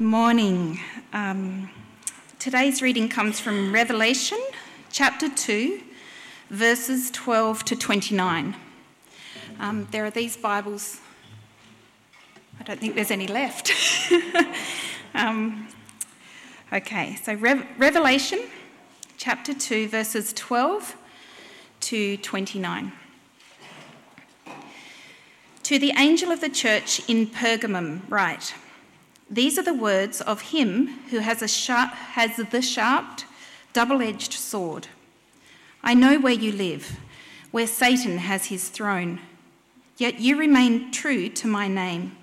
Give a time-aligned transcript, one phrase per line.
[0.00, 0.80] Morning.
[1.12, 1.68] Um,
[2.38, 4.40] today's reading comes from Revelation
[4.90, 5.78] chapter 2,
[6.48, 8.56] verses 12 to 29.
[9.58, 11.00] Um, there are these Bibles.
[12.58, 13.72] I don't think there's any left.
[15.14, 15.68] um,
[16.72, 18.40] okay, so Re- Revelation
[19.18, 20.96] chapter 2, verses 12
[21.80, 22.92] to 29.
[25.64, 28.54] To the angel of the church in Pergamum, write
[29.30, 33.20] These are the words of him who has, a sharp, has the sharp,
[33.72, 34.88] double edged sword.
[35.82, 36.98] I know where you live,
[37.52, 39.20] where Satan has his throne.
[39.96, 42.16] Yet you remain true to my name.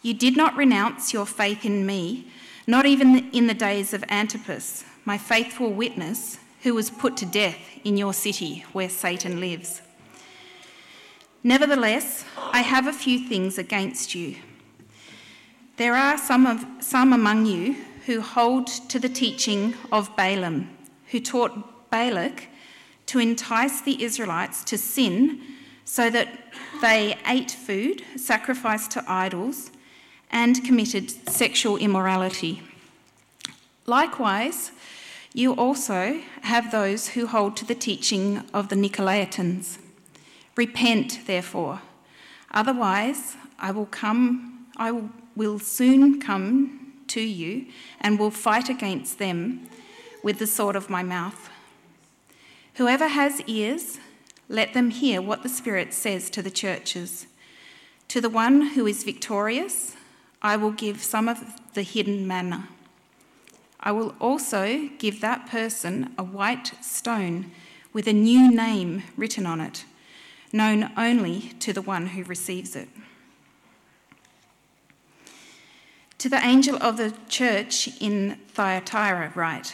[0.00, 2.28] You did not renounce your faith in me,
[2.66, 7.58] not even in the days of Antipas, my faithful witness, who was put to death
[7.84, 9.82] in your city where Satan lives.
[11.42, 14.36] Nevertheless, I have a few things against you.
[15.80, 20.68] There are some, of, some among you who hold to the teaching of Balaam,
[21.06, 22.48] who taught Balak
[23.06, 25.40] to entice the Israelites to sin
[25.86, 26.28] so that
[26.82, 29.70] they ate food sacrificed to idols
[30.30, 32.62] and committed sexual immorality.
[33.86, 34.72] Likewise,
[35.32, 39.78] you also have those who hold to the teaching of the Nicolaitans.
[40.56, 41.80] Repent, therefore,
[42.50, 45.08] otherwise I will come, I will
[45.58, 47.66] soon come to you
[48.00, 49.68] and will fight against them
[50.22, 51.50] with the sword of my mouth.
[52.74, 53.98] Whoever has ears,
[54.48, 57.26] let them hear what the Spirit says to the churches.
[58.08, 59.96] To the one who is victorious,
[60.42, 61.38] I will give some of
[61.74, 62.68] the hidden manna.
[63.80, 67.50] I will also give that person a white stone
[67.92, 69.84] with a new name written on it
[70.52, 72.88] known only to the one who receives it.
[76.20, 79.72] To the angel of the church in Thyatira, write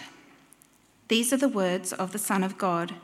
[1.09, 2.95] These are the words of the Son of God,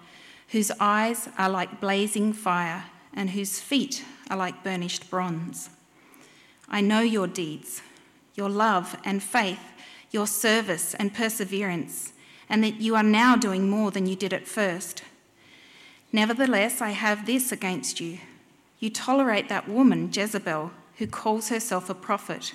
[0.51, 5.71] whose eyes are like blazing fire and whose feet are like burnished bronze.
[6.69, 7.83] I know your deeds,
[8.37, 9.73] your love and faith,
[10.13, 12.13] your service and perseverance,
[12.49, 15.03] and that you are now doing more than you did at first.
[16.13, 18.21] Nevertheless, I have this against you.
[18.79, 22.55] You tolerate that woman, Jezebel, who calls herself a prophet.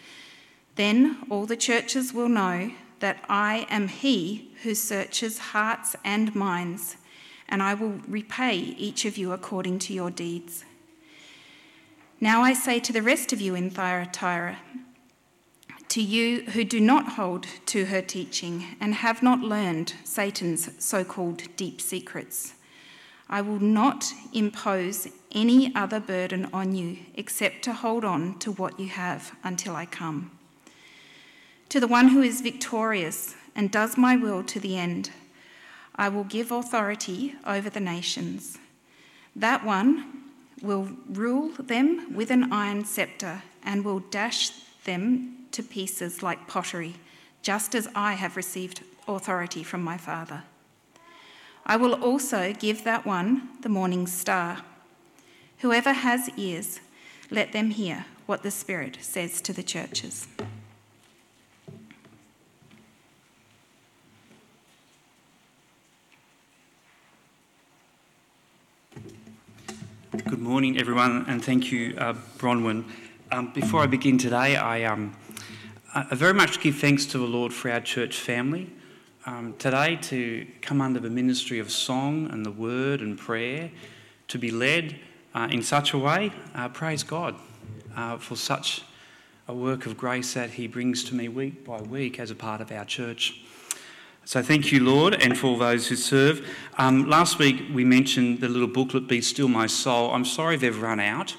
[0.81, 2.71] Then all the churches will know
[3.01, 6.97] that I am he who searches hearts and minds,
[7.47, 10.65] and I will repay each of you according to your deeds.
[12.19, 14.57] Now I say to the rest of you in Thyatira,
[15.89, 21.03] to you who do not hold to her teaching and have not learned Satan's so
[21.03, 22.55] called deep secrets.
[23.29, 28.79] I will not impose any other burden on you except to hold on to what
[28.79, 30.31] you have until I come.
[31.71, 35.09] To the one who is victorious and does my will to the end,
[35.95, 38.57] I will give authority over the nations.
[39.37, 40.23] That one
[40.61, 44.49] will rule them with an iron scepter and will dash
[44.83, 46.95] them to pieces like pottery,
[47.41, 50.43] just as I have received authority from my Father.
[51.65, 54.63] I will also give that one the morning star.
[55.59, 56.81] Whoever has ears,
[57.29, 60.27] let them hear what the Spirit says to the churches.
[70.11, 72.83] Good morning, everyone, and thank you, uh, Bronwyn.
[73.31, 75.15] Um, before I begin today, I, um,
[75.95, 78.69] I very much give thanks to the Lord for our church family
[79.25, 83.71] um, today to come under the ministry of song and the word and prayer,
[84.27, 84.99] to be led
[85.33, 86.33] uh, in such a way.
[86.53, 87.35] Uh, praise God
[87.95, 88.83] uh, for such
[89.47, 92.59] a work of grace that He brings to me week by week as a part
[92.59, 93.45] of our church.
[94.23, 96.47] So thank you, Lord, and for all those who serve.
[96.77, 100.11] Um, last week we mentioned the little booklet, Be Still My Soul.
[100.11, 101.35] I'm sorry they've run out.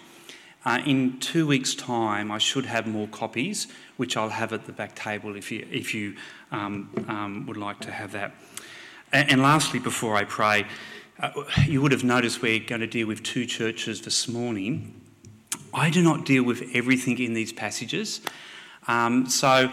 [0.65, 4.73] Uh, in two weeks' time, I should have more copies, which I'll have at the
[4.73, 6.17] back table if you, if you
[6.51, 8.35] um, um, would like to have that.
[9.13, 10.67] And, and lastly, before I pray,
[11.21, 11.31] uh,
[11.67, 15.01] you would have noticed we're going to deal with two churches this morning.
[15.73, 18.21] I do not deal with everything in these passages.
[18.89, 19.73] Um, so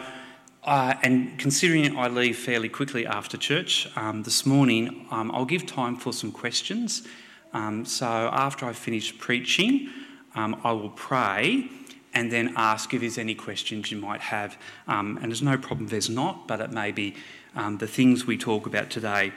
[0.64, 5.66] Uh, and considering I leave fairly quickly after church um, this morning, um, I'll give
[5.66, 7.08] time for some questions.
[7.54, 9.90] Um, so after I finish preaching,
[10.36, 11.70] um, I will pray
[12.14, 14.58] and then ask if there's any questions you might have.
[14.88, 17.16] Um, and there's no problem there's not, but it may be
[17.56, 19.32] um, the things we talk about today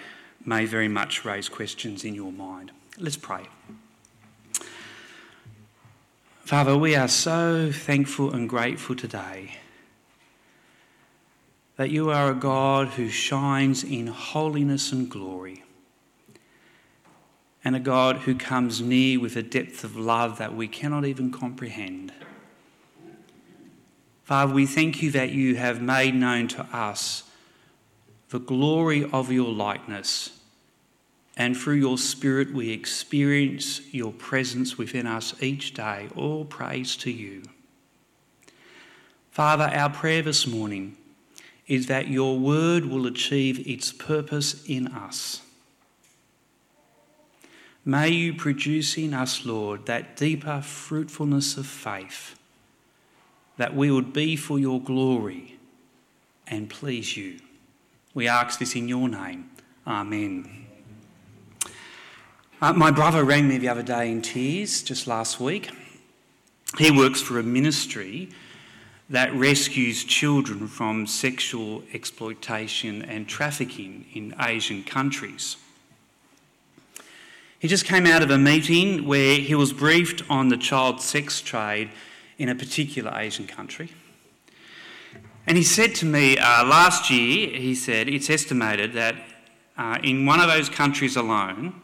[0.44, 2.72] may very much raise questions in your mind.
[2.98, 3.46] Let's pray.
[6.40, 9.58] Father, we are so thankful and grateful today
[11.76, 15.64] that you are a God who shines in holiness and glory,
[17.64, 21.30] and a God who comes near with a depth of love that we cannot even
[21.30, 22.12] comprehend.
[24.24, 27.24] Father, we thank you that you have made known to us
[28.28, 30.40] the glory of your likeness,
[31.36, 36.08] and through your Spirit we experience your presence within us each day.
[36.16, 37.42] All praise to you.
[39.30, 40.96] Father, our prayer this morning
[41.66, 45.42] is that your word will achieve its purpose in us.
[47.84, 52.38] May you produce in us, Lord, that deeper fruitfulness of faith,
[53.56, 55.58] that we would be for your glory
[56.46, 57.40] and please you.
[58.14, 59.50] We ask this in your name.
[59.86, 60.66] Amen.
[62.60, 65.70] Uh, my brother rang me the other day in tears, just last week.
[66.78, 68.28] He works for a ministry
[69.12, 75.58] that rescues children from sexual exploitation and trafficking in Asian countries.
[77.58, 81.42] He just came out of a meeting where he was briefed on the child sex
[81.42, 81.90] trade
[82.38, 83.90] in a particular Asian country.
[85.46, 89.16] And he said to me uh, last year, he said, it's estimated that
[89.76, 91.74] uh, in one of those countries alone,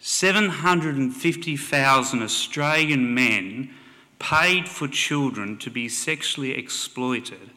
[0.00, 3.70] 750,000 Australian men
[4.18, 7.50] paid for children to be sexually exploited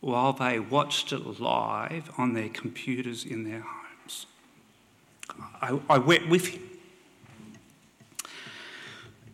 [0.00, 4.26] while they watched it live on their computers in their homes.
[5.60, 6.62] I, I with him.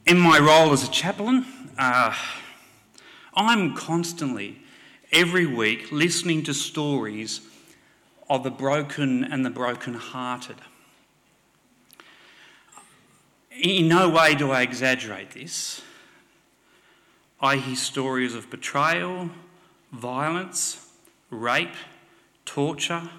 [0.06, 1.47] In my role as a chaplain,
[1.79, 2.15] uh,
[3.35, 4.59] I'm constantly,
[5.12, 7.41] every week, listening to stories
[8.29, 10.56] of the broken and the broken-hearted.
[13.53, 15.82] In no way do I exaggerate this.
[17.44, 19.29] I hear stories of betrayal,
[19.93, 20.88] violence,
[21.29, 21.75] rape,
[22.46, 23.11] torture,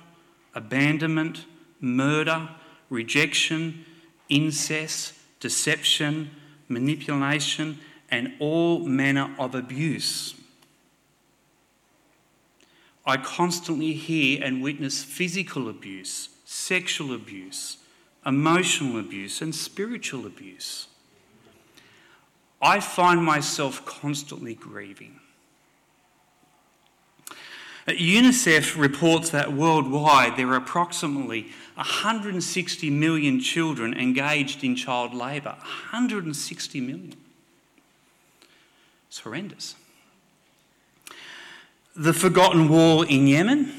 [0.56, 1.46] abandonment,
[1.80, 2.50] murder,
[2.90, 3.86] rejection,
[4.28, 6.32] incest, deception,
[6.68, 7.78] manipulation,
[8.10, 10.34] and all manner of abuse.
[13.06, 17.78] I constantly hear and witness physical abuse, sexual abuse,
[18.26, 20.88] emotional abuse, and spiritual abuse.
[22.62, 25.20] I find myself constantly grieving.
[27.88, 35.56] UNICEF reports that worldwide there are approximately 160 million children engaged in child labour.
[35.60, 37.16] 160 million.
[39.08, 39.76] It's horrendous.
[41.96, 43.72] The forgotten war in Yemen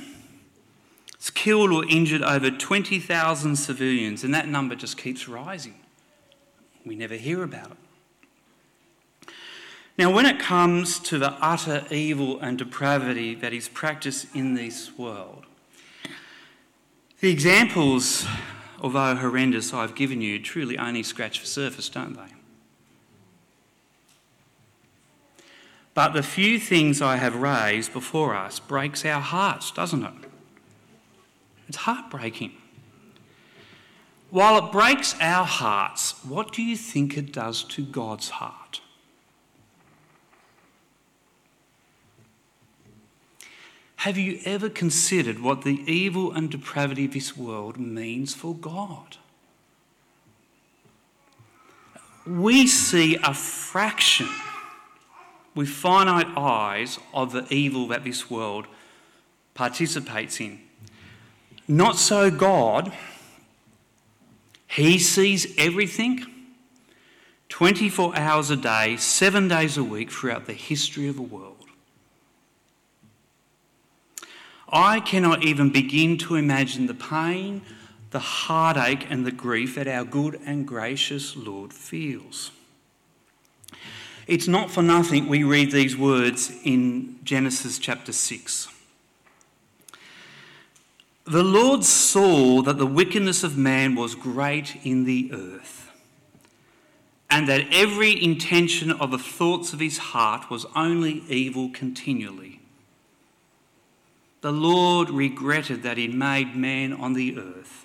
[1.18, 5.74] has killed or injured over 20,000 civilians, and that number just keeps rising.
[6.84, 7.76] We never hear about it.
[9.98, 14.96] Now, when it comes to the utter evil and depravity that is practiced in this
[14.98, 15.46] world,
[17.20, 18.26] the examples,
[18.82, 22.34] although horrendous, I've given you truly only scratch the surface, don't they?
[25.94, 30.12] But the few things I have raised before us breaks our hearts, doesn't it?
[31.68, 32.52] It's heartbreaking.
[34.28, 38.65] While it breaks our hearts, what do you think it does to God's heart?
[44.06, 49.16] Have you ever considered what the evil and depravity of this world means for God?
[52.24, 54.28] We see a fraction
[55.56, 58.68] with finite eyes of the evil that this world
[59.54, 60.60] participates in.
[61.66, 62.92] Not so God.
[64.68, 66.24] He sees everything
[67.48, 71.55] 24 hours a day, seven days a week throughout the history of the world.
[74.68, 77.62] I cannot even begin to imagine the pain,
[78.10, 82.50] the heartache, and the grief that our good and gracious Lord feels.
[84.26, 88.68] It's not for nothing we read these words in Genesis chapter 6.
[91.24, 95.90] The Lord saw that the wickedness of man was great in the earth,
[97.30, 102.60] and that every intention of the thoughts of his heart was only evil continually.
[104.46, 107.84] The Lord regretted that he made man on the earth,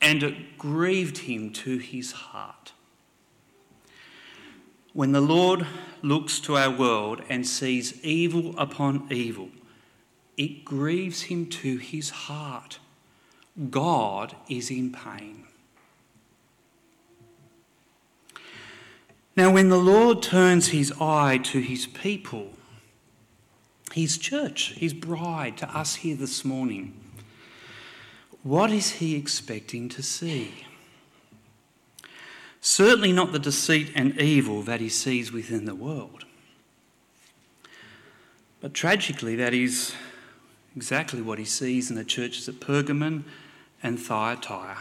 [0.00, 2.70] and it grieved him to his heart.
[4.92, 5.66] When the Lord
[6.02, 9.48] looks to our world and sees evil upon evil,
[10.36, 12.78] it grieves him to his heart.
[13.70, 15.46] God is in pain.
[19.34, 22.52] Now, when the Lord turns his eye to his people,
[23.92, 26.94] his church, his bride, to us here this morning,
[28.42, 30.66] what is he expecting to see?
[32.60, 36.24] Certainly not the deceit and evil that he sees within the world.
[38.60, 39.94] But tragically, that is
[40.76, 43.24] exactly what he sees in the churches at Pergamon
[43.82, 44.78] and Thyatira.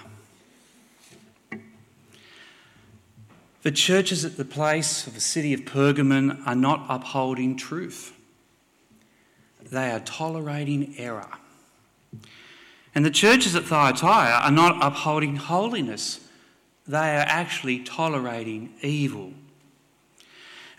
[3.64, 8.14] The churches at the place of the city of Pergamon are not upholding truth,
[9.72, 11.30] they are tolerating error.
[12.94, 16.20] And the churches at Thyatira are not upholding holiness,
[16.88, 19.34] they are actually tolerating evil.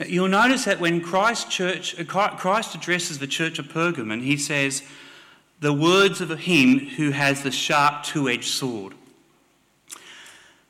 [0.06, 4.82] You'll notice that when Christ, church, uh, Christ addresses the church of Pergamon, he says,
[5.61, 8.94] The words of him who has the sharp two edged sword.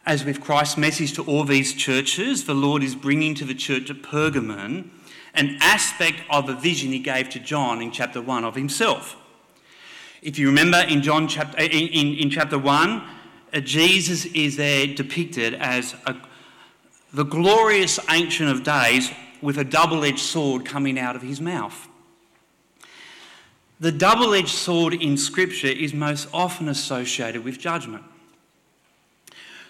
[0.04, 3.88] As with Christ's message to all these churches, the Lord is bringing to the church
[3.88, 4.90] of Pergamon
[5.34, 9.16] an aspect of a vision he gave to John in chapter 1 of himself.
[10.20, 13.02] If you remember in, John chapter, in, in, in chapter 1,
[13.54, 16.16] uh, Jesus is there depicted as a,
[17.12, 19.10] the glorious Ancient of Days
[19.40, 21.88] with a double edged sword coming out of his mouth.
[23.80, 28.04] The double edged sword in Scripture is most often associated with judgment.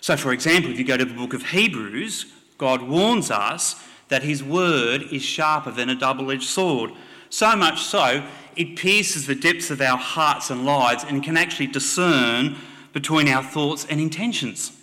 [0.03, 2.27] So, for example, if you go to the book of Hebrews,
[2.59, 6.93] God warns us that his word is sharper than a double edged sword.
[7.31, 8.23] So much so,
[8.57, 12.57] it pierces the depths of our hearts and lives and can actually discern
[12.93, 14.79] between our thoughts and intentions.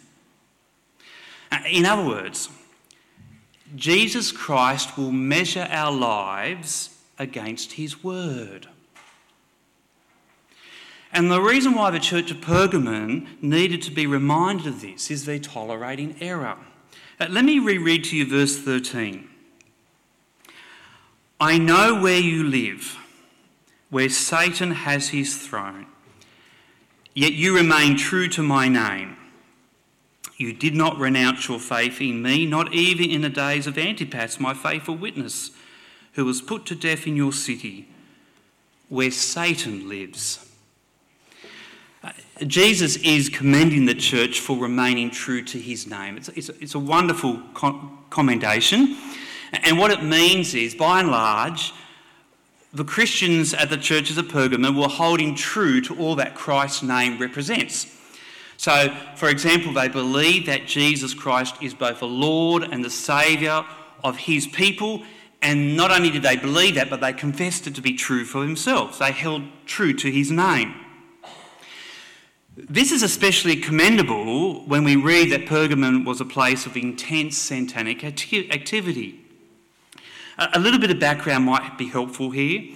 [1.52, 2.50] Uh, in other words,
[3.76, 8.68] Jesus Christ will measure our lives against his word.
[11.14, 15.26] And the reason why the church of Pergamon needed to be reminded of this is
[15.26, 16.58] they're tolerating error.
[17.20, 19.28] Uh, let me reread to you verse 13.
[21.42, 22.98] I know where you live,
[23.90, 25.88] where Satan has his throne,
[27.14, 29.18] yet you remain true to my name.
[30.38, 34.40] You did not renounce your faith in me, not even in the days of Antipas,
[34.40, 35.52] my faithful witness,
[36.14, 37.90] who was put to death in your city,
[38.88, 40.49] where Satan lives.
[42.48, 46.18] Jesus is commending the church for remaining true to his name.
[46.18, 47.42] It's, it's, it's a wonderful
[48.10, 48.98] commendation.
[49.52, 51.74] And what it means is, by and large,
[52.74, 57.18] the Christians at the churches of Pergamon were holding true to all that Christ's name
[57.18, 57.88] represents.
[58.58, 63.66] So, for example, they believe that Jesus Christ is both the Lord and the Saviour
[64.04, 65.04] of his people.
[65.42, 68.42] And not only did they believe that, but they confessed it to be true for
[68.42, 69.00] themselves.
[69.00, 70.76] They held true to his name.
[72.68, 78.04] This is especially commendable when we read that Pergamon was a place of intense satanic
[78.04, 79.20] activity.
[80.38, 82.76] A little bit of background might be helpful here.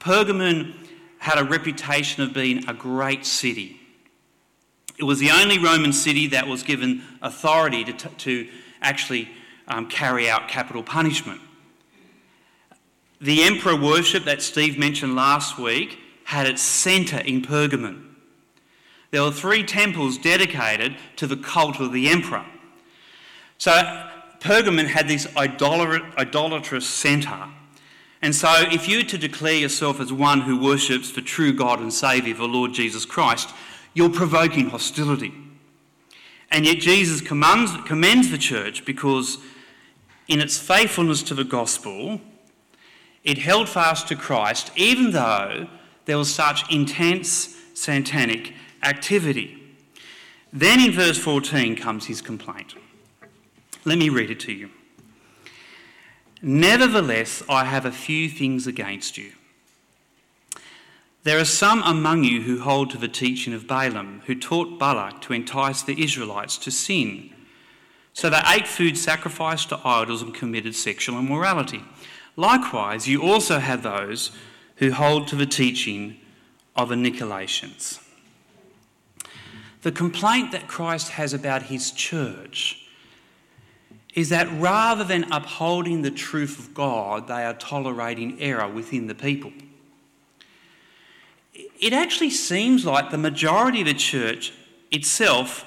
[0.00, 0.74] Pergamon
[1.18, 3.80] had a reputation of being a great city.
[4.98, 8.48] It was the only Roman city that was given authority to, t- to
[8.82, 9.28] actually
[9.66, 11.40] um, carry out capital punishment.
[13.20, 18.04] The emperor worship that Steve mentioned last week had its centre in Pergamon.
[19.10, 22.44] There were three temples dedicated to the cult of the emperor.
[23.56, 23.72] So
[24.38, 27.44] Pergamon had this idolatrous centre.
[28.20, 31.80] And so, if you were to declare yourself as one who worships the true God
[31.80, 33.54] and Saviour, the Lord Jesus Christ,
[33.94, 35.32] you're provoking hostility.
[36.50, 39.38] And yet, Jesus commends the church because,
[40.26, 42.20] in its faithfulness to the gospel,
[43.24, 45.68] it held fast to Christ, even though
[46.08, 49.58] there was such intense satanic activity.
[50.50, 52.74] Then in verse 14 comes his complaint.
[53.84, 54.70] Let me read it to you.
[56.40, 59.32] Nevertheless, I have a few things against you.
[61.24, 65.20] There are some among you who hold to the teaching of Balaam, who taught Balak
[65.22, 67.34] to entice the Israelites to sin.
[68.14, 71.82] So they ate food sacrificed to idols and committed sexual immorality.
[72.34, 74.30] Likewise, you also have those
[74.78, 76.16] who hold to the teaching
[76.76, 78.00] of the Nicolaitans.
[79.82, 82.84] The complaint that Christ has about his church
[84.14, 89.14] is that rather than upholding the truth of God, they are tolerating error within the
[89.14, 89.52] people.
[91.80, 94.52] It actually seems like the majority of the church
[94.90, 95.64] itself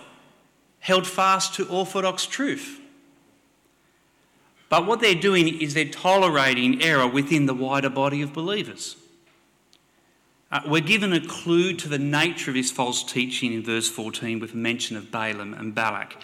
[0.80, 2.80] held fast to orthodox truth.
[4.68, 8.96] But what they're doing is they're tolerating error within the wider body of believers.
[10.51, 14.41] Uh, we're given a clue to the nature of his false teaching in verse 14
[14.41, 16.17] with a mention of Balaam and Balak.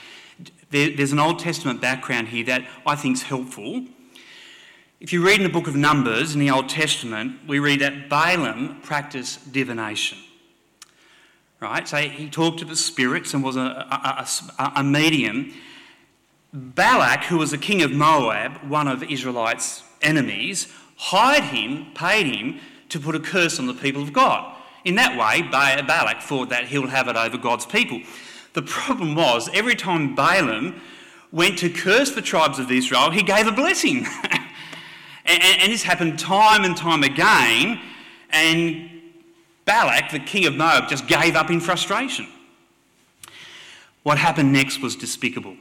[0.70, 3.86] There, there's an Old Testament background here that I think is helpful.
[5.00, 8.10] If you read in the book of Numbers in the Old Testament, we read that
[8.10, 10.18] Balaam practiced divination.
[11.62, 11.88] Right?
[11.88, 14.28] So he talked to the spirits and was a, a,
[14.60, 15.54] a, a medium.
[16.52, 20.68] Balak, who was the king of Moab, one of Israelites' enemies,
[20.98, 24.56] hired him, paid him to put a curse on the people of God.
[24.86, 28.02] In that way, Balak thought that he'll have it over God's people.
[28.54, 30.82] The problem was, every time Balaam
[31.32, 34.06] went to curse the tribes of Israel, he gave a blessing.
[35.26, 37.80] and, and, this happened time and time again,
[38.30, 38.90] and
[39.66, 42.28] Balak, the king of Moab, just gave up in frustration.
[44.04, 45.58] What happened next was despicable.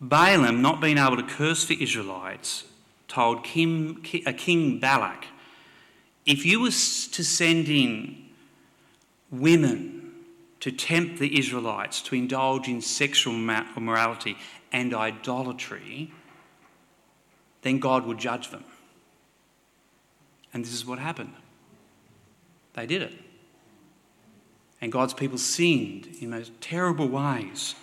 [0.00, 2.64] Balaam, not being able to curse the Israelites,
[3.10, 5.26] told King, a uh, king Balak,
[6.24, 8.30] if you was to send in
[9.30, 10.12] women
[10.60, 14.36] to tempt the Israelites to indulge in sexual morality
[14.72, 16.12] and idolatry,
[17.62, 18.64] then God would judge them.
[20.52, 21.34] And this is what happened.
[22.74, 23.14] They did it.
[24.80, 27.74] And God's people sinned in those terrible ways.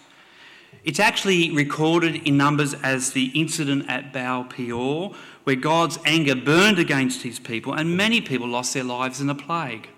[0.88, 5.14] It's actually recorded in Numbers as the incident at Baal Peor,
[5.44, 9.36] where God's anger burned against his people and many people lost their lives in a
[9.36, 9.90] plague.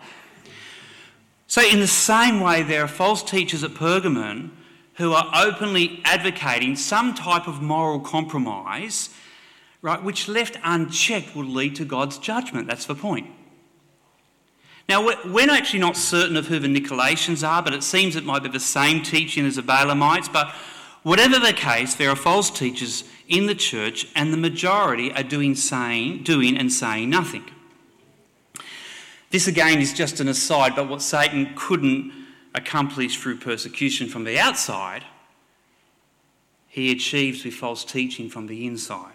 [1.46, 4.50] So, in the same way, there are false teachers at Pergamon
[4.96, 9.12] who are openly advocating some type of moral compromise,
[9.84, 12.68] right, which left unchecked will lead to God's judgment.
[12.68, 13.28] That's the point.
[14.88, 18.42] Now, we're actually not certain of who the Nicolaitans are, but it seems it might
[18.42, 20.34] be the same teaching as the Balaamites.
[20.34, 20.52] But
[21.04, 25.56] Whatever the case, there are false teachers in the church, and the majority are doing,
[25.56, 27.46] saying, doing and saying nothing.
[29.30, 32.12] This again is just an aside, but what Satan couldn't
[32.56, 35.04] accomplish through persecution from the outside,
[36.68, 39.14] he achieves with false teaching from the inside.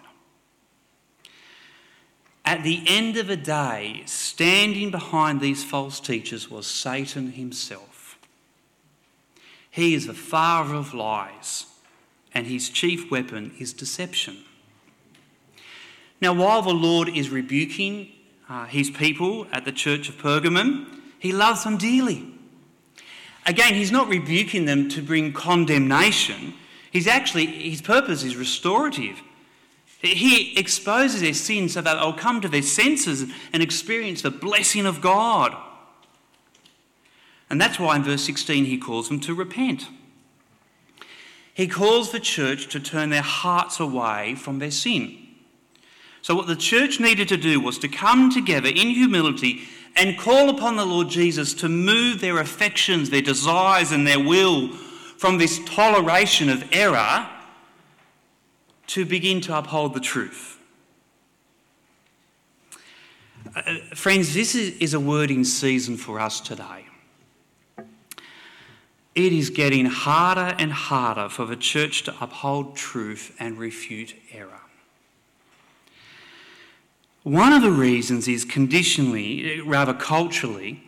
[2.45, 8.19] At the end of the day, standing behind these false teachers was Satan himself.
[9.71, 11.67] He is the father of lies
[12.35, 14.39] and his chief weapon is deception.
[16.21, 18.09] Now, while the Lord is rebuking
[18.49, 20.87] uh, his people at the church of Pergamon,
[21.19, 22.35] he loves them dearly.
[23.47, 26.55] Again, he's not rebuking them to bring condemnation.
[26.91, 29.21] He's actually, his purpose is restorative.
[30.01, 34.87] He exposes their sins so that they'll come to their senses and experience the blessing
[34.87, 35.55] of God.
[37.51, 39.89] And that's why in verse 16 he calls them to repent.
[41.55, 45.17] He calls the church to turn their hearts away from their sin.
[46.21, 49.63] So, what the church needed to do was to come together in humility
[49.95, 54.73] and call upon the Lord Jesus to move their affections, their desires, and their will
[55.17, 57.29] from this toleration of error
[58.89, 60.59] to begin to uphold the truth.
[63.55, 66.87] Uh, friends, this is, is a word in season for us today
[69.15, 74.61] it is getting harder and harder for the church to uphold truth and refute error.
[77.23, 80.83] One of the reasons is conditionally, rather culturally,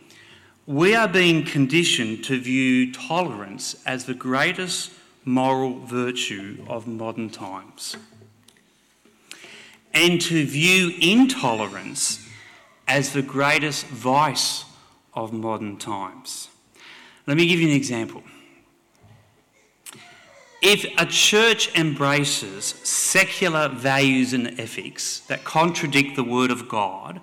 [0.67, 4.91] we are being conditioned to view tolerance as the greatest
[5.23, 7.95] moral virtue of modern times,
[9.93, 12.27] and to view intolerance
[12.87, 14.65] as the greatest vice
[15.13, 16.49] of modern times.
[17.27, 18.23] Let me give you an example.
[20.61, 27.21] If a church embraces secular values and ethics that contradict the Word of God,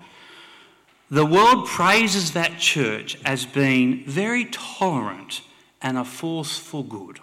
[1.10, 5.40] the world praises that church as being very tolerant
[5.82, 7.20] and a force for good.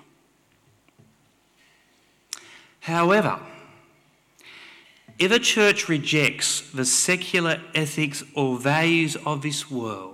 [2.82, 3.40] However,
[5.20, 10.11] if a church rejects the secular ethics or values of this world,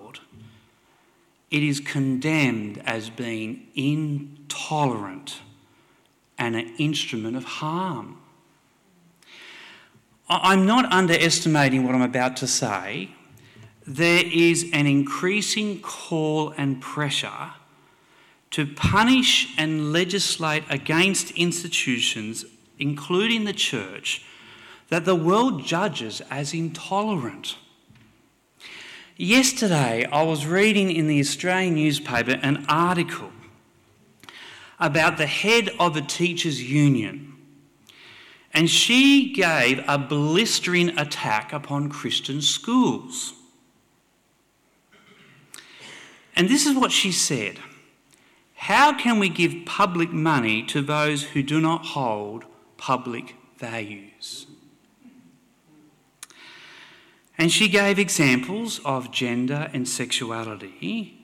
[1.50, 5.42] it is condemned as being intolerant
[6.38, 8.18] and an instrument of harm.
[10.30, 13.12] I'm not underestimating what I'm about to say.
[13.86, 17.52] There is an increasing call and pressure
[18.52, 22.44] to punish and legislate against institutions,
[22.78, 24.26] including the church,
[24.90, 27.58] that the world judges as intolerant.
[29.20, 33.32] Yesterday, I was reading in the Australian newspaper an article
[34.80, 37.36] about the head of a teachers' union,
[38.54, 43.34] and she gave a blistering attack upon Christian schools.
[46.36, 47.58] And this is what she said
[48.54, 52.46] How can we give public money to those who do not hold
[52.78, 54.46] public values?
[57.38, 61.18] And she gave examples of gender and sexuality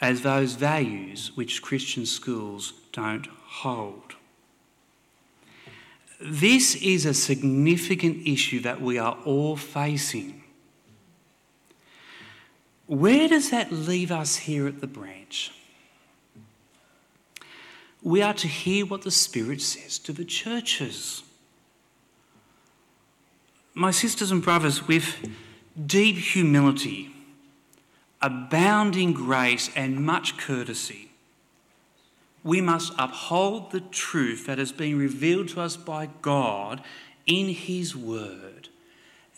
[0.00, 4.14] as those values which Christian schools don't hold.
[6.20, 10.42] This is a significant issue that we are all facing.
[12.86, 15.52] Where does that leave us here at the branch?
[18.02, 21.22] We are to hear what the Spirit says to the churches
[23.78, 25.16] my sisters and brothers, with
[25.86, 27.10] deep humility,
[28.20, 31.10] abounding grace, and much courtesy,
[32.42, 36.82] we must uphold the truth that has been revealed to us by God
[37.26, 38.68] in His Word,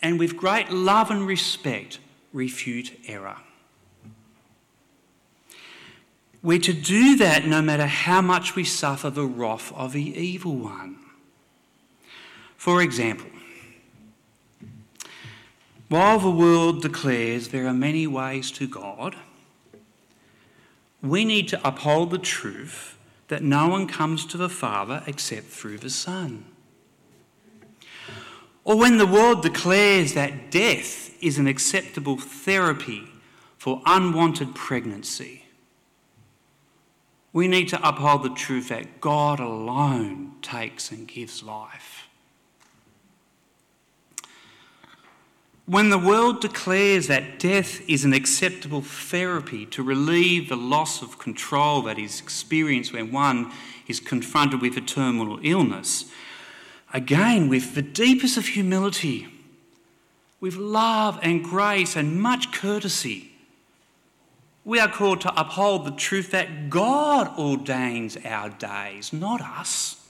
[0.01, 1.99] and with great love and respect,
[2.33, 3.37] refute error.
[6.43, 10.55] We're to do that no matter how much we suffer the wrath of the evil
[10.55, 10.97] one.
[12.57, 13.29] For example,
[15.91, 19.13] while the world declares there are many ways to God,
[21.03, 25.77] we need to uphold the truth that no one comes to the Father except through
[25.77, 26.45] the Son.
[28.63, 33.09] Or when the world declares that death is an acceptable therapy
[33.57, 35.43] for unwanted pregnancy,
[37.33, 42.00] we need to uphold the truth that God alone takes and gives life.
[45.71, 51.17] When the world declares that death is an acceptable therapy to relieve the loss of
[51.17, 53.53] control that is experienced when one
[53.87, 56.11] is confronted with a terminal illness,
[56.93, 59.29] again, with the deepest of humility,
[60.41, 63.31] with love and grace and much courtesy,
[64.65, 70.00] we are called to uphold the truth that God ordains our days, not us.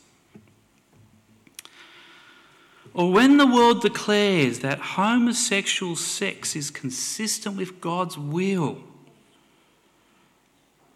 [2.93, 8.79] Or when the world declares that homosexual sex is consistent with God's will,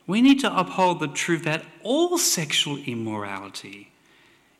[0.08, 3.91] we need to uphold the truth that all sexual immorality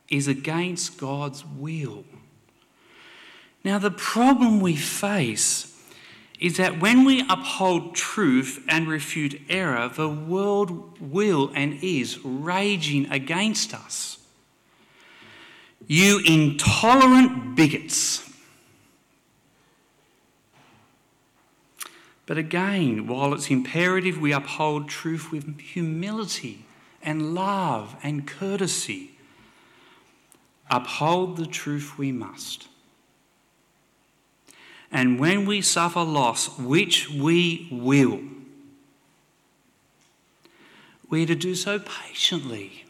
[0.08, 2.04] is against God's will.
[3.62, 5.72] Now, the problem we face
[6.38, 13.10] is that when we uphold truth and refute error, the world will and is raging
[13.10, 14.18] against us.
[15.86, 18.28] You intolerant bigots.
[22.26, 26.64] But again, while it's imperative we uphold truth with humility
[27.02, 29.12] and love and courtesy,
[30.68, 32.66] uphold the truth we must.
[34.90, 38.20] And when we suffer loss, which we will,
[41.08, 42.85] we're to do so patiently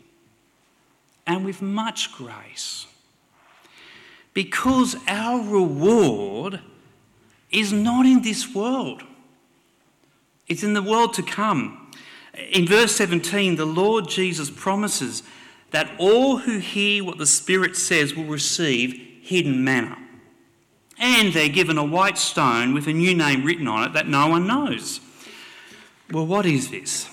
[1.26, 2.86] and with much grace.
[4.34, 6.60] Because our reward
[7.50, 9.02] is not in this world,
[10.46, 11.90] it's in the world to come.
[12.52, 15.22] In verse 17, the Lord Jesus promises
[15.70, 19.96] that all who hear what the Spirit says will receive hidden manna.
[20.98, 24.28] And they're given a white stone with a new name written on it that no
[24.28, 25.00] one knows.
[26.10, 27.10] Well, what is this?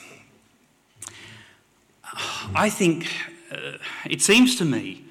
[2.56, 3.08] I think
[3.54, 3.78] uh,
[4.10, 5.06] it seems to me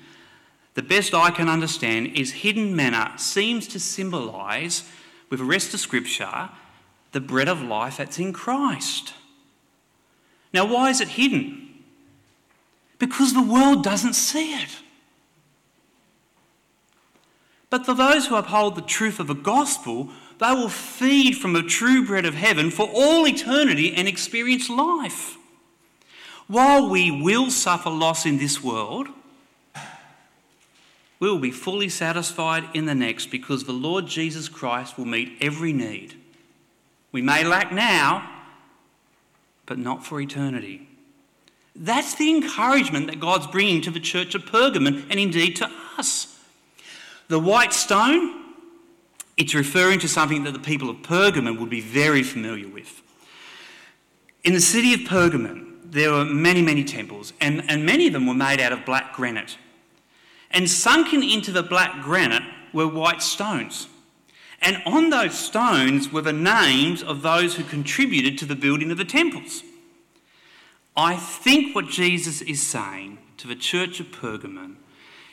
[0.75, 4.89] the best I can understand is hidden manna seems to symbolise,
[5.29, 6.51] with the rest of Scripture,
[7.13, 9.15] the bread of life that's in Christ.
[10.55, 11.85] Now, why is it hidden?
[12.99, 14.79] Because the world doesn't see it.
[17.69, 21.63] But for those who uphold the truth of the gospel, they will feed from the
[21.63, 25.37] true bread of heaven for all eternity and experience life.
[26.53, 29.09] While we will suffer loss in this world,
[31.19, 35.39] we will be fully satisfied in the next because the Lord Jesus Christ will meet
[35.41, 36.15] every need.
[37.11, 38.43] We may lack now,
[39.65, 40.87] but not for eternity.
[41.75, 46.39] That's the encouragement that God's bringing to the church of Pergamon and indeed to us.
[47.29, 48.45] The white stone,
[49.39, 53.01] it's referring to something that the people of Pergamon would be very familiar with.
[54.45, 58.27] In the city of Pergamon, there were many, many temples, and, and many of them
[58.27, 59.59] were made out of black granite.
[60.51, 63.89] And sunken into the black granite were white stones.
[64.63, 68.97] And on those stones were the names of those who contributed to the building of
[68.97, 69.63] the temples.
[70.97, 74.77] I think what Jesus is saying to the church of Pergamon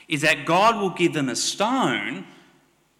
[0.08, 2.26] is that God will give them a stone,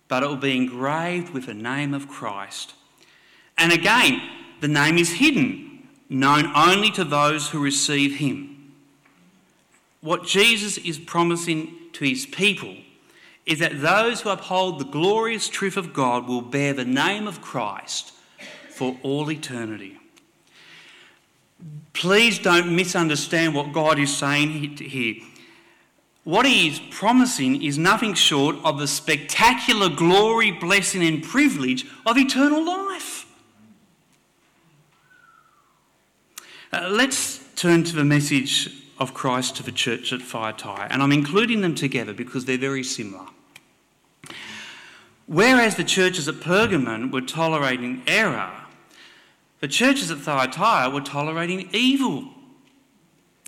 [0.09, 2.73] but it will be engraved with the name of Christ.
[3.59, 4.23] And again,
[4.61, 5.70] the name is hidden,
[6.11, 8.75] known only to those who receive him.
[10.03, 12.77] What Jesus is promising to his people
[13.47, 17.41] is that those who uphold the glorious truth of God will bear the name of
[17.41, 18.13] Christ
[18.71, 19.97] for all eternity.
[21.93, 25.17] Please don't misunderstand what God is saying here.
[26.25, 32.17] What he is promising is nothing short of the spectacular glory, blessing, and privilege of
[32.17, 33.10] eternal life.
[36.73, 41.11] Uh, let's turn to the message of Christ to the church at Thyatira, and I'm
[41.11, 43.27] including them together because they're very similar.
[45.27, 48.53] Whereas the churches at Pergamon were tolerating error,
[49.59, 52.29] the churches at Thyatira were tolerating evil.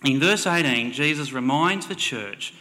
[0.04, 2.52] In verse 18, Jesus reminds the church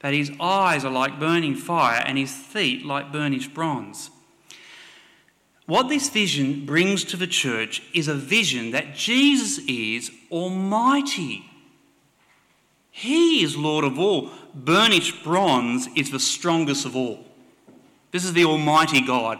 [0.00, 4.10] that his eyes are like burning fire and his feet like burnished bronze.
[5.70, 11.48] What this vision brings to the church is a vision that Jesus is almighty.
[12.90, 14.32] He is Lord of all.
[14.52, 17.24] Burnished bronze is the strongest of all.
[18.10, 19.38] This is the Almighty God.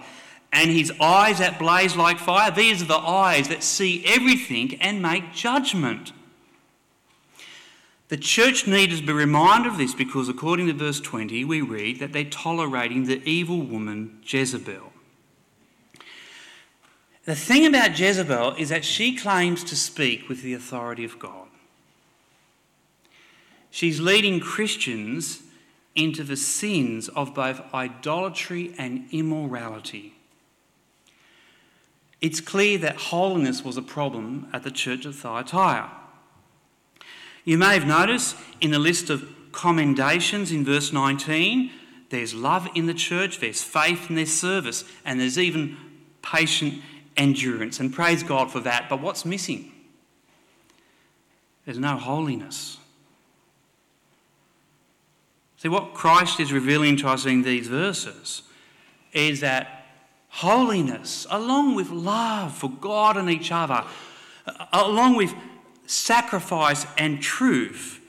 [0.53, 5.03] And his eyes that blaze like fire, these are the eyes that see everything and
[5.03, 6.13] make judgment.
[8.07, 11.99] The church needs to be reminded of this because, according to verse 20, we read
[11.99, 14.90] that they're tolerating the evil woman Jezebel.
[17.31, 21.47] The thing about Jezebel is that she claims to speak with the authority of God.
[23.71, 25.41] She's leading Christians
[25.95, 30.15] into the sins of both idolatry and immorality.
[32.21, 35.89] It's clear that holiness was a problem at the church of Thyatira.
[37.45, 41.71] You may have noticed in the list of commendations in verse 19,
[42.09, 45.77] there's love in the church, there's faith in their service, and there's even
[46.23, 46.83] patient
[47.17, 47.81] endurance.
[47.81, 48.89] And praise God for that.
[48.89, 49.73] But what's missing?
[51.65, 52.79] There's no holiness.
[55.59, 58.43] See, what Christ is revealing to us in these verses
[59.13, 59.87] is that
[60.29, 63.85] holiness, along with love for God and each other,
[64.73, 65.35] along with
[65.87, 68.01] sacrifice and truth,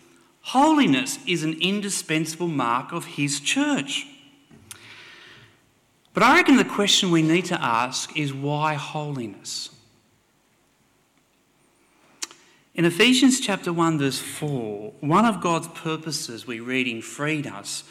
[0.42, 4.08] holiness is an indispensable mark of His church.
[6.13, 9.69] But I reckon the question we need to ask is why holiness?
[12.74, 17.84] In Ephesians chapter 1, verse 4, one of God's purposes we read in freed us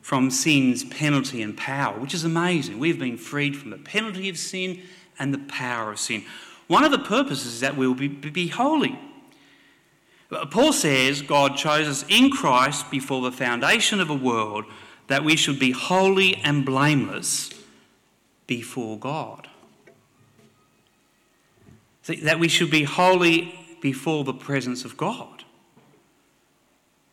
[0.00, 2.78] from sin's penalty and power, which is amazing.
[2.78, 4.82] We've been freed from the penalty of sin
[5.18, 6.24] and the power of sin.
[6.66, 8.98] One of the purposes is that we will be, be holy.
[10.50, 14.64] Paul says God chose us in Christ before the foundation of a world
[15.06, 17.50] that we should be holy and blameless
[18.46, 19.48] before God.
[22.22, 25.44] That we should be holy before the presence of God.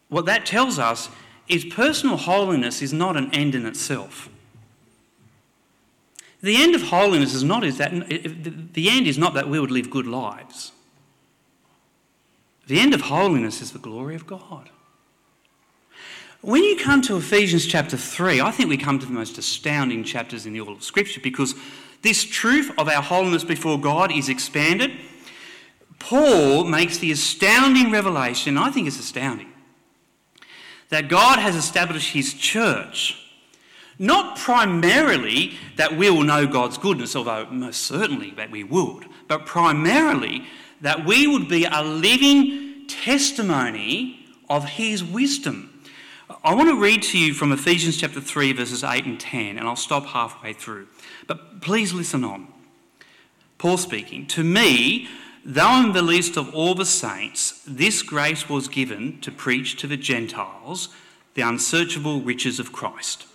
[0.10, 1.10] What that tells us
[1.48, 4.30] is personal holiness is not an end in itself.
[6.42, 9.72] The end of holiness is not is that the end is not that we would
[9.72, 10.72] live good lives.
[12.68, 14.70] The end of holiness is the glory of God.
[16.42, 20.04] When you come to Ephesians chapter 3, I think we come to the most astounding
[20.04, 21.54] chapters in the all of Scripture because
[22.02, 24.92] this truth of our holiness before God is expanded
[26.02, 29.54] Paul makes the astounding revelation, I think it's astounding,
[30.90, 33.24] that God has established his church,
[34.00, 39.46] not primarily that we will know God's goodness, although most certainly that we would, but
[39.46, 40.44] primarily
[40.82, 45.71] that we would be a living testimony of his wisdom.
[46.44, 49.68] I want to read to you from Ephesians chapter 3, verses 8 and 10, and
[49.68, 50.88] I'll stop halfway through.
[51.28, 52.48] But please listen on.
[53.58, 55.08] Paul speaking, To me,
[55.44, 59.88] Though I'm the least of all the saints, this grace was given to preach to
[59.88, 60.90] the Gentiles
[61.34, 63.26] the unsearchable riches of Christ,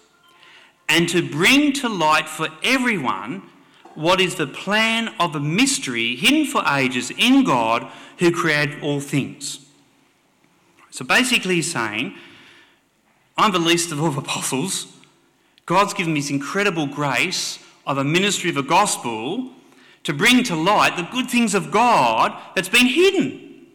[0.88, 3.42] and to bring to light for everyone
[3.94, 9.00] what is the plan of the mystery hidden for ages in God who created all
[9.00, 9.66] things.
[10.90, 12.14] So basically, he's saying,
[13.36, 14.86] I'm the least of all apostles.
[15.66, 19.50] God's given me this incredible grace of a ministry of the gospel
[20.04, 23.66] to bring to light the good things of God that's been hidden.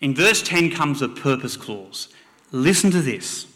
[0.00, 2.08] In verse 10 comes a purpose clause.
[2.52, 3.46] Listen to this.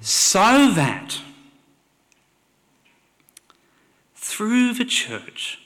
[0.00, 1.20] So that
[4.14, 5.60] through the church,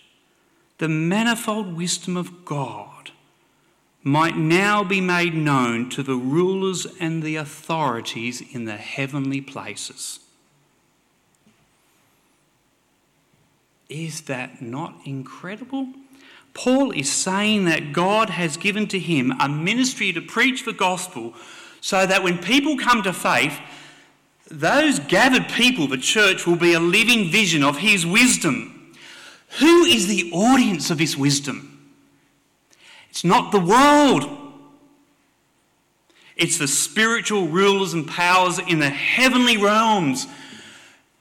[0.79, 3.11] the manifold wisdom of God
[4.03, 10.21] might now be made known to the rulers and the authorities in the heavenly places.
[13.89, 15.89] Is that not incredible?
[16.55, 21.35] Paul is saying that God has given to him a ministry to preach the gospel
[21.81, 23.59] so that when people come to faith,
[24.51, 28.95] those gathered people, the church, will be a living vision of his wisdom.
[29.59, 31.80] Who is the audience of this wisdom?
[33.11, 34.37] It's not the world.
[36.37, 40.27] It's the spiritual rulers and powers in the heavenly realms.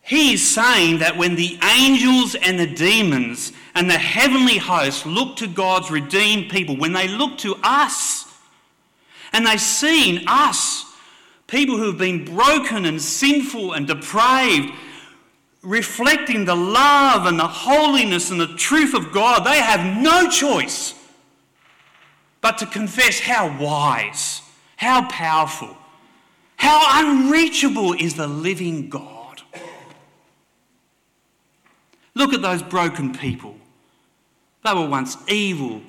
[0.02, 5.36] He is saying that when the angels and the demons and the heavenly hosts look
[5.38, 8.25] to God's redeemed people, when they look to us
[9.34, 10.86] and they see in us
[11.47, 14.71] people who have been broken and sinful and depraved,
[15.63, 20.93] reflecting the love and the holiness and the truth of God, they have no choice
[22.41, 24.41] but to confess how wise,
[24.78, 25.75] how powerful,
[26.56, 29.41] how unreachable is the living God.
[32.15, 33.56] Look at those broken people.
[34.63, 35.82] They were once evil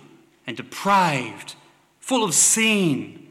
[0.46, 1.54] and depraved,
[1.98, 3.26] full of sin.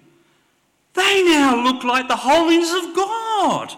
[0.93, 3.73] They now look like the holiness of God.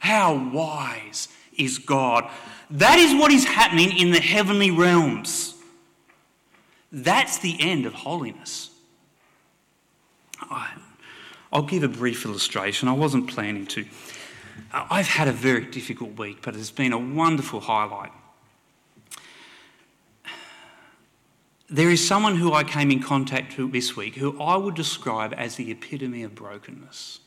[0.00, 2.28] How wise is God?
[2.70, 5.54] That is what is happening in the heavenly realms.
[6.90, 8.67] That's the end of holiness.
[10.50, 10.72] I,
[11.52, 12.88] will give a brief illustration.
[12.88, 13.84] I wasn't planning to.
[14.72, 18.12] Uh, I've had a very difficult week, but it's been a wonderful highlight.
[21.70, 25.34] There is someone who I came in contact with this week who I would describe
[25.36, 27.20] as the epitome of brokenness.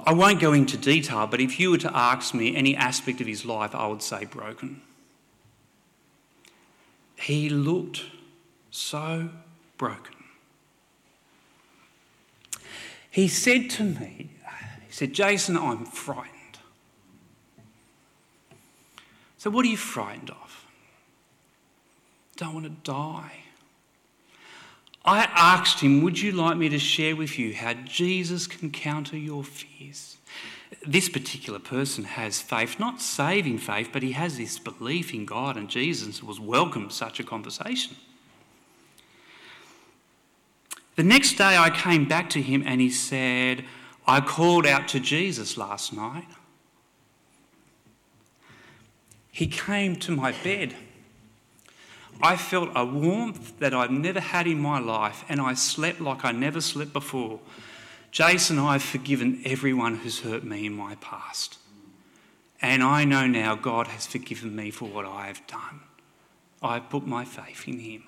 [0.00, 3.26] I won't go into detail, but if you were to ask me any aspect of
[3.26, 4.82] his life, I would say broken.
[7.16, 8.02] He looked
[8.70, 9.30] so
[9.78, 10.15] broken.
[13.16, 14.28] He said to me,
[14.86, 16.58] he said, Jason, I'm frightened.
[19.38, 20.66] So, what are you frightened of?
[22.36, 23.32] Don't want to die.
[25.02, 29.16] I asked him, Would you like me to share with you how Jesus can counter
[29.16, 30.18] your fears?
[30.86, 35.56] This particular person has faith, not saving faith, but he has this belief in God
[35.56, 37.96] and Jesus was welcome such a conversation.
[40.96, 43.64] The next day I came back to him and he said,
[44.06, 46.26] I called out to Jesus last night.
[49.30, 50.74] He came to my bed.
[52.22, 56.24] I felt a warmth that I've never had in my life, and I slept like
[56.24, 57.40] I never slept before.
[58.10, 61.58] Jason, I've forgiven everyone who's hurt me in my past.
[62.62, 65.80] And I know now God has forgiven me for what I have done.
[66.62, 68.04] I've put my faith in Him.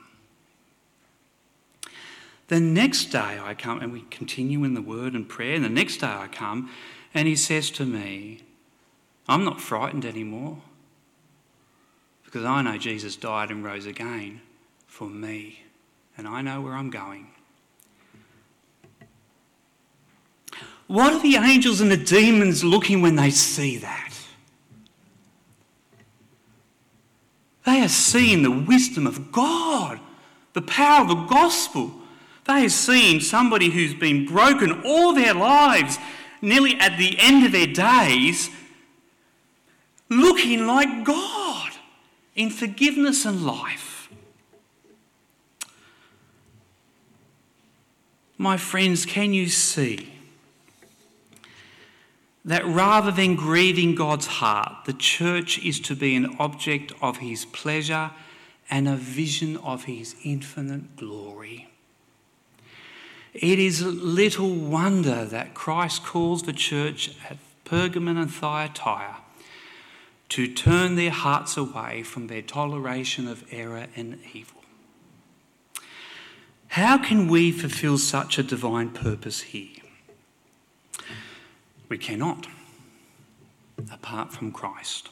[2.48, 5.68] The next day I come, and we continue in the word and prayer, and the
[5.68, 6.70] next day I come,
[7.14, 8.40] and he says to me,
[9.28, 10.58] I'm not frightened anymore
[12.24, 14.40] because I know Jesus died and rose again
[14.87, 15.62] for me,
[16.16, 17.28] and I know where I'm going.
[20.87, 24.14] What are the angels and the demons looking when they see that?
[27.66, 30.00] They are seeing the wisdom of God,
[30.54, 31.97] the power of the gospel
[32.48, 35.98] they are seeing somebody who's been broken all their lives,
[36.40, 38.48] nearly at the end of their days,
[40.08, 41.72] looking like God
[42.34, 44.11] in forgiveness and life.
[48.38, 50.11] My friends, can you see
[52.44, 57.44] that rather than grieving God's heart, the church is to be an object of His
[57.44, 58.11] pleasure
[58.70, 61.67] and a vision of His infinite glory?
[63.34, 69.18] It is little wonder that Christ calls the church at Pergamon and Thyatira
[70.30, 74.62] to turn their hearts away from their toleration of error and evil.
[76.68, 79.82] How can we fulfill such a divine purpose here?
[81.88, 82.46] We cannot,
[83.90, 85.09] apart from Christ.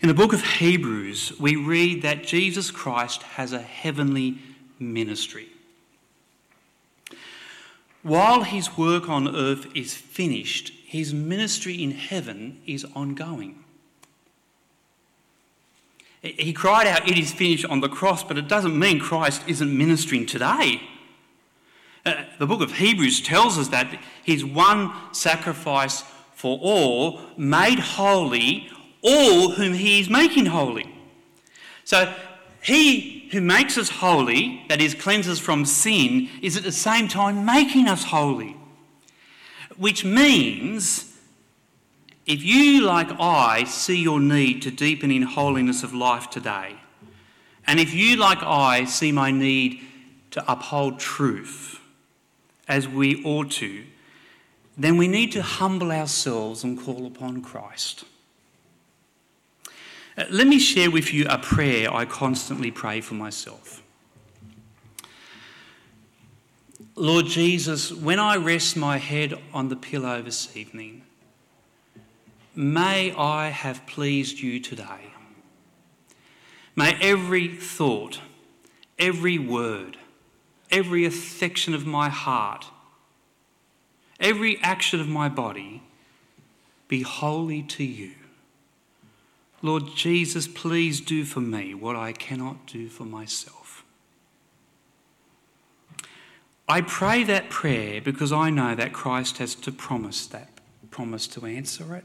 [0.00, 4.38] In the book of Hebrews, we read that Jesus Christ has a heavenly
[4.78, 5.48] ministry.
[8.02, 13.64] While his work on earth is finished, his ministry in heaven is ongoing.
[16.22, 19.76] He cried out, It is finished on the cross, but it doesn't mean Christ isn't
[19.76, 20.82] ministering today.
[22.04, 26.02] Uh, the book of Hebrews tells us that his one sacrifice
[26.34, 28.70] for all made holy
[29.02, 30.92] all whom he is making holy.
[31.84, 32.12] So
[32.62, 37.44] he who makes us holy, that is, cleanses from sin, is at the same time
[37.44, 38.56] making us holy.
[39.76, 41.16] Which means
[42.26, 46.76] if you, like I, see your need to deepen in holiness of life today,
[47.66, 49.80] and if you, like I, see my need
[50.32, 51.80] to uphold truth,
[52.68, 53.84] as we ought to,
[54.76, 58.04] then we need to humble ourselves and call upon Christ.
[60.20, 63.82] Uh, let me share with you a prayer I constantly pray for myself.
[66.94, 71.04] Lord Jesus, when I rest my head on the pillow this evening,
[72.54, 75.14] may I have pleased you today.
[76.76, 78.20] May every thought,
[78.98, 79.96] every word,
[80.70, 82.66] every affection of my heart,
[84.18, 85.82] every action of my body
[86.88, 88.19] be holy to you.
[89.62, 93.84] Lord Jesus, please do for me what I cannot do for myself.
[96.68, 100.48] I pray that prayer because I know that Christ has to promise that
[100.90, 102.04] promise to answer it.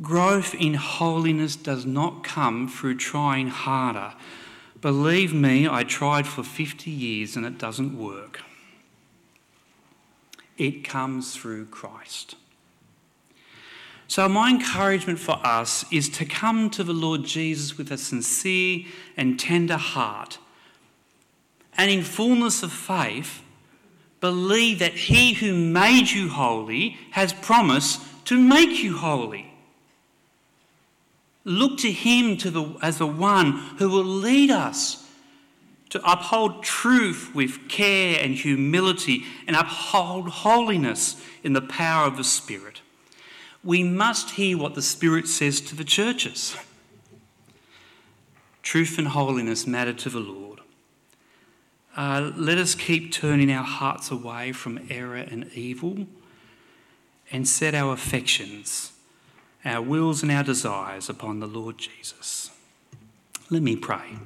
[0.00, 4.14] Growth in holiness does not come through trying harder
[4.80, 8.42] Believe me, I tried for 50 years and it doesn't work.
[10.56, 12.36] It comes through Christ.
[14.08, 18.86] So, my encouragement for us is to come to the Lord Jesus with a sincere
[19.18, 20.38] and tender heart,
[21.76, 23.42] and in fullness of faith,
[24.20, 29.52] believe that He who made you holy has promised to make you holy.
[31.44, 35.06] Look to Him to the, as the one who will lead us
[35.90, 42.24] to uphold truth with care and humility and uphold holiness in the power of the
[42.24, 42.80] Spirit.
[43.64, 46.56] We must hear what the Spirit says to the churches.
[48.62, 50.60] Truth and holiness matter to the Lord.
[51.96, 56.06] Uh, let us keep turning our hearts away from error and evil
[57.32, 58.92] and set our affections
[59.64, 62.50] our wills and our desires upon the Lord Jesus.
[63.50, 64.18] Let me pray.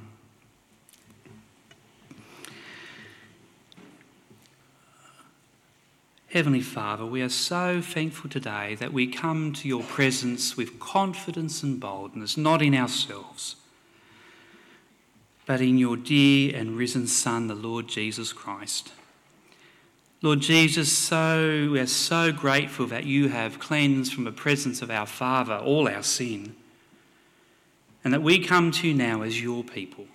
[6.33, 11.61] Heavenly Father, we are so thankful today that we come to your presence with confidence
[11.61, 13.55] and boldness, not in ourselves,
[15.45, 18.93] but in your dear and risen Son, the Lord Jesus Christ.
[20.23, 24.89] Lord Jesus, so we are so grateful that you have cleansed from the presence of
[24.89, 26.55] our Father all our sin,
[28.03, 30.07] and that we come to you now as your people.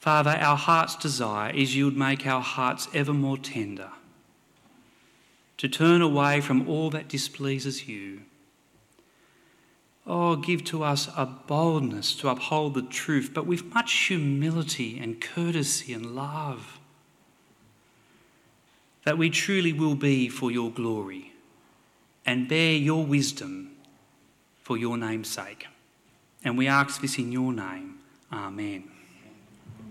[0.00, 3.90] Father, our heart's desire is you would make our hearts ever more tender,
[5.58, 8.22] to turn away from all that displeases you.
[10.06, 15.20] Oh, give to us a boldness to uphold the truth, but with much humility and
[15.20, 16.80] courtesy and love
[19.04, 21.32] that we truly will be for your glory
[22.24, 23.76] and bear your wisdom
[24.62, 25.66] for your name's sake.
[26.42, 27.98] And we ask this in your name.
[28.32, 28.84] Amen.